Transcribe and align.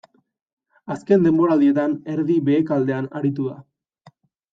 Azken 0.95 1.27
denboraldietan 1.27 1.93
erdi-behekaldean 2.13 3.07
aritu 3.21 3.47
da. 3.51 3.61